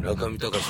[0.00, 0.64] 中見隆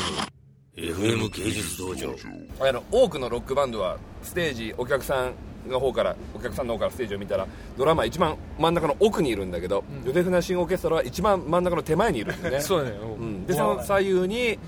[0.76, 2.14] の FM 芸術道場。
[2.60, 5.34] あの多くのロックバンドはステージお客さん
[5.68, 7.46] の方からお客さんの方からステージを見たら
[7.76, 12.61] ドラマー一番真ん中の奥にいるんだけど、ヨゼフ・ナッシング・オーケストラは一番真ん中の手前にいるんだよね。
[12.61, 13.46] そうだねうん。
[13.46, 14.58] でその左右に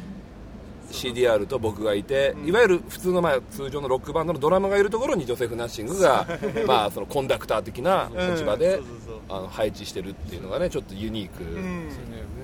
[0.92, 6.26] CDR と僕がいて、いわゆる普通のまあ通常のロックバンドのドラムがいるところにジョセフ・ナッシングが
[6.66, 8.80] まあそのコンダクター的な立場で
[9.28, 11.44] あの配置してるっていうのがねちょっとユニーク、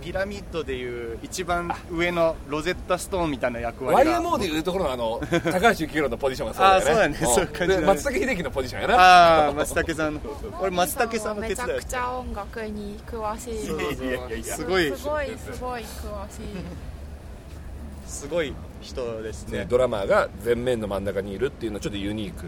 [0.01, 4.21] ピラミッドでいう一番上のロゼッタストーンみたいな役割が。
[4.21, 7.19] YMO でいうところのあの 高橋幸宏のポジションがそうだよね。
[7.23, 8.95] あそうだねそういう感じだねで松崎秀樹のポジションやな。
[8.97, 10.15] ああ松武さん。
[10.15, 10.21] の
[10.61, 13.59] 俺松武さんの手めちゃ伝いくちゃ音楽に詳しい。
[13.65, 13.95] すごい
[14.43, 16.89] すごいすごい詳しい
[18.09, 19.67] すごい人ですね。
[19.69, 22.47] ドラマーが前面の真ん中にいるっていうのはちょっとユニーク。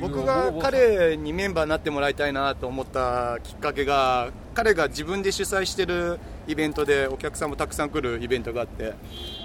[0.00, 8.94] 僕が彼にメンバーになってもらいたいなと思ったきっかけが彼が自分で主催してるイベントでお客さんもたくさん来るイベントがあって。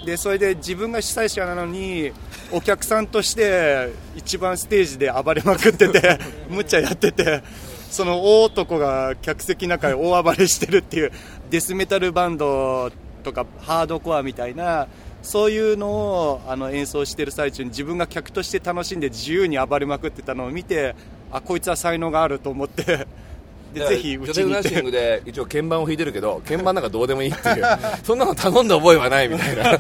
[0.06, 2.12] でそれで自分が主催者なのに
[2.52, 6.18] お客さんとして一番ステージで暴れまくってて
[6.50, 7.44] 無茶やってて
[7.90, 11.12] その大男が客席の中で大暴れしてるっていう
[11.50, 12.90] デスメタルバンド
[13.24, 14.88] とかハードコアみたいな
[15.28, 20.96] そういうのをあの演奏してる最中に自分が客として楽しんで自由に暴れまくってたのを見て
[21.34, 23.06] あこいつは才能があると思って
[23.76, 24.54] でぜひジョセフ・うちに。
[24.54, 27.66] 行っナッシングてで一応鍵盤を弾いてるけど鍵盤なんかどうでもいいっていう。
[28.06, 29.64] そんなの頼んだ覚えはないみたいな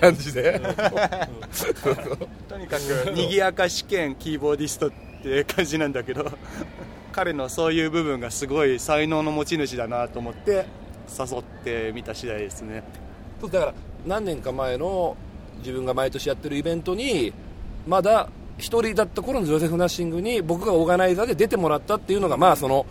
[0.00, 0.60] 感じで。
[2.48, 6.32] とにかく賑やか試験キーボーディストって感じなんだけど
[7.12, 10.66] 彼のそういう部分がすごい才能の持ち主だなと思って
[11.16, 12.82] 誘ってみた次第ですね。
[13.40, 13.74] そうだから
[14.06, 15.16] 何年か前の
[15.58, 17.32] 自分が毎年やってるイベントに
[17.86, 22.86] まだ一人だった頃のジョセフ・ナッシングに僕がオーガナイザーで出てもらったっていうのがまあその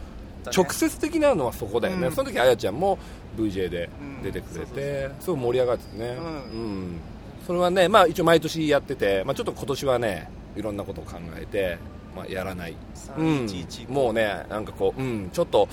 [0.55, 2.13] 直接的なのはそこだよね、うん。
[2.13, 2.97] その時あやちゃんも
[3.37, 3.89] VJ で
[4.23, 6.25] 出てくれて、すごい盛り上がっててね、うん。
[6.25, 6.99] うん。
[7.47, 11.77] それはね、まあ、一応毎年やってて、まあ、ちょっと今年はねいろんなことを考えて、
[12.15, 12.75] まあ、やらない、
[13.17, 13.45] うん。
[13.45, 15.67] 311もうねなんかこう、うん、ちょっと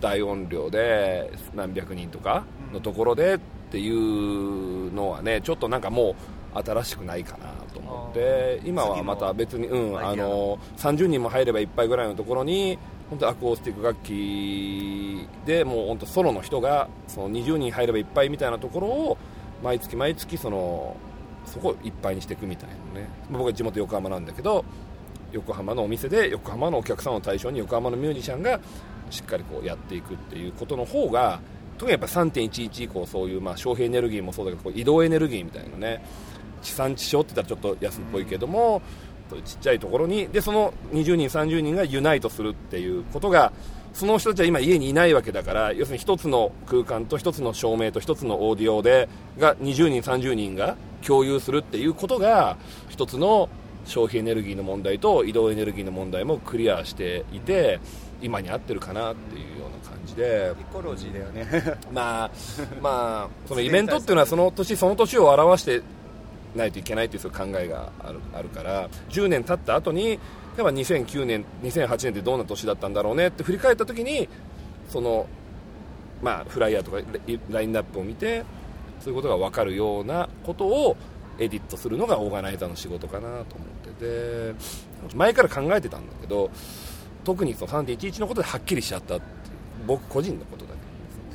[0.00, 3.38] 大音量で何百人とかのところで
[3.72, 6.14] っていうのはねちょっとなんかも
[6.54, 12.78] う新しくないかなと思って今はまた別に、うん、あの30人も入ればいっぱいぐらいのところに
[13.08, 19.18] 本当アコースティック楽器でもう本当ソロの人がその20人入ればいっぱいみたいなところを
[19.64, 20.94] 毎月毎月その
[21.46, 23.08] そこをいっぱいにしていくみたいなね。
[23.30, 24.66] まあ僕は地元横浜なんだけど
[25.32, 28.60] 横浜のお店で横浜のお客さんを対象に横浜のミュージシャンが
[29.08, 31.40] しっかりこうやっていくっていうことの方が
[31.82, 36.00] 特にやっぱ3.11以降そういうまあ消費エネルギーもそうだけど移動エネルギーみたいなね
[36.62, 38.80] 地産地消って言ったらちょっと安っぽいけども、
[39.28, 43.52] そういうちっちゃいところにでその20人30人がユナイトするっていうことが
[43.94, 52.58] その人たちは今家にいないわけだから要するに一つの空間と一つの照明と一つのオーディオでが20人30人が共有するっていうことが
[52.90, 53.48] 一つの
[53.84, 57.80] 消費エネルギーの問題と移動エネルギーの問題もクリアしていて
[58.20, 60.50] 今に合ってるかなっていうような感じで。
[60.50, 61.46] エコロジーだよね。
[61.92, 62.30] まあ
[62.80, 65.82] まあ そのイベントっていうのはその年その年を表して
[66.54, 70.18] ないといけないというそういう考えがあるあるから10年経った後に例
[70.60, 74.28] えば2009年2008年ってどんな年だったんだろうねって振り返った時に
[74.90, 75.26] その
[76.22, 77.04] まあフライヤーとかラ
[77.50, 78.44] ラインナップを見て
[79.00, 80.96] そういうことが分かるようなことを
[81.38, 84.54] エディットするのがオーガナイザーの仕事かなと思ってて
[85.14, 86.50] 前から考えてたんだけど
[87.24, 89.24] 特にその3.11のことではっきりしちゃったって
[89.86, 90.82] 僕個人のことだけ。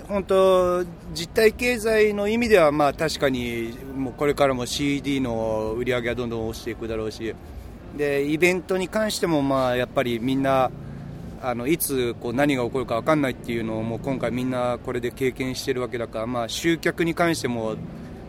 [0.07, 7.35] 本当実体経済の意味ではまあ確かにもうこれからも CD の売り上げはどんどん落ちていくだろうし
[7.97, 10.71] でイベントに関してもまあやっぱりみんな
[11.41, 17.75] あのいつこう何が起こるか分かんないっていうのをもう今回みんなこれで経験してるわけだから、まあ、集客に関しても、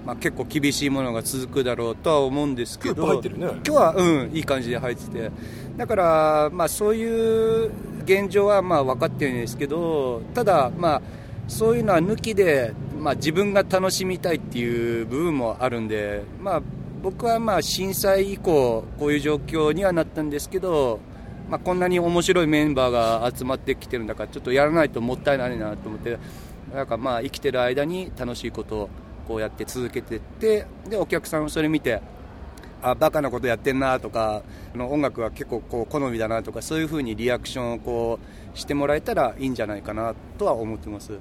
[0.08, 3.30] まあ、結構厳しいものが続くだろうとは思うんですけどね。
[3.30, 5.30] 今日は、うん、いい感じで入ってて。
[5.76, 7.70] だから、まあ、そういう
[8.04, 11.02] 現状はまあ分かってるんですけどただ、まあ、
[11.46, 16.62] そういうのは抜きで、まあ、自分が楽しみたいっていう部分もあるんで、まあ、
[17.02, 21.00] 僕はまあ震災以降こういう状況にはなったんですけど、
[21.50, 26.18] まあ、こんなに面白いメンバーが集まってきてるんだからちょっとやらないともったいないなと思って
[26.74, 28.90] なんかまあ生きてる間に楽しいことを
[29.28, 32.00] こうやって続けてってでお客さんもそれ見て
[32.82, 34.42] あバカなことやってんなとか
[34.74, 38.18] の音楽は結構こう好みだなとかそういうふうにリアクションをこ
[38.54, 41.12] うしてもらえたらいいんじゃないかなとは思ってます。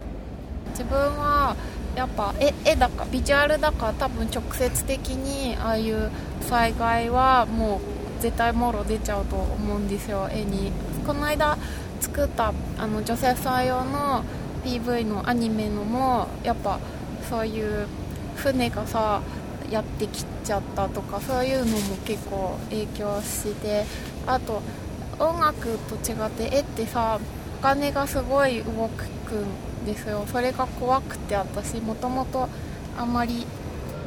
[0.72, 1.56] 自分は
[1.96, 6.12] やっぱ絵絵だかビジュアルだか多分直接的にああいう
[6.42, 10.30] 災害はもう絶対もろ出ちゃうと思うんですよ。
[10.32, 10.72] 絵に。
[11.06, 11.58] この間
[12.00, 14.24] 作ったあの女性さん用の
[14.64, 16.80] PV のアニメのもやっぱ
[17.30, 17.88] そういう
[18.36, 19.22] 船がさ
[19.70, 23.86] やってきちゃったとかそういうのも結構影響して
[24.26, 24.62] あと
[25.20, 27.20] 音楽と違って絵ってさ
[27.60, 30.26] お金がすごい動くんですよ。
[30.32, 32.48] それが怖くて私もともと
[32.98, 33.46] あんまり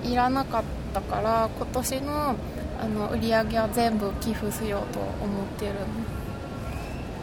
[0.05, 0.63] いらなかっ
[0.95, 2.37] たから今年の
[2.81, 5.75] あの売り上げは全部寄付しようと思ってる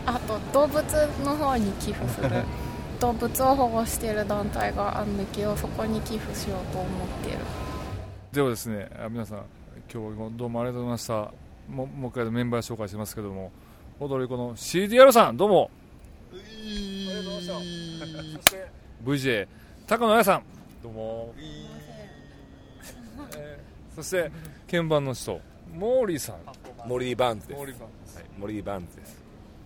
[0.05, 0.83] あと動物
[1.25, 2.43] の方に寄付する。
[2.99, 7.37] 動物を保護してる団体があるんだけどそこに寄付しようと思ってる。
[8.31, 9.43] ではですね皆さん
[9.91, 11.13] 今日はどうもありがとうございました。
[11.69, 13.51] ももう一回メンバー紹介しますけども
[13.99, 15.69] 踊り子の CDR さんどうも。
[16.31, 18.67] ありがとうございましたそして
[19.03, 19.47] VJ
[19.85, 20.43] 高野彩さん
[20.83, 21.33] どうも、
[23.37, 24.31] えー、そして
[24.69, 25.39] 鍵盤の人
[25.73, 26.35] モーリーさん。
[26.87, 27.57] モリー・バーンズです。
[27.57, 28.95] モーリーバーンズ。
[28.95, 29.21] です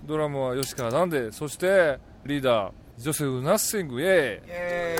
[0.06, 4.52] ドラムは吉川なんでそしてリーダージョセフ・ナッシングイエーイ。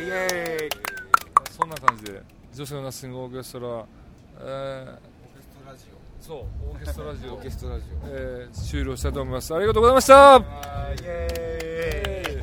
[0.08, 0.70] イエーイ。
[1.52, 2.20] そんな感じで
[2.52, 3.86] ジョセフ・ナッシングオーケストラ、
[4.40, 4.98] えー、
[6.20, 6.38] そう
[6.72, 7.34] オーケストラジオ。
[7.34, 9.54] オーケストラジ えー終了したいと思います。
[9.54, 10.44] ありがとうございましたオイ
[11.04, 12.42] エ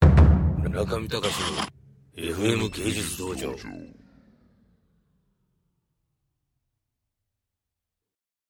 [0.00, 0.70] ーイ。
[0.72, 1.58] 中見隆の
[2.16, 3.54] FM 芸術道場